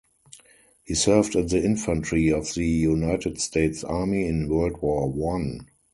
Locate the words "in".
1.35-1.45, 4.25-4.47